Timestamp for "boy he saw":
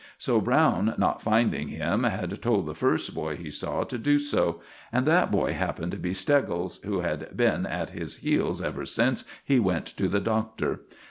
3.13-3.83